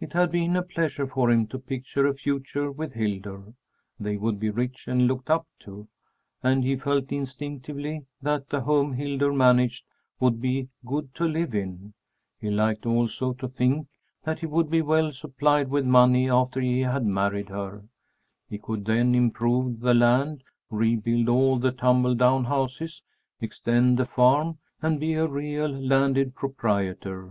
[0.00, 3.54] It had been a pleasure for him to picture a future with Hildur.
[3.98, 5.88] They would be rich and looked up to,
[6.42, 9.86] and he felt instinctively that the home Hildur managed
[10.20, 11.94] would be good to live in.
[12.38, 13.88] He liked also to think
[14.24, 17.88] that he would be well supplied with money after he had married her.
[18.50, 23.02] He could then improve the land, rebuild all the tumble down houses,
[23.40, 27.30] extend the farm, and be a real landed proprietor.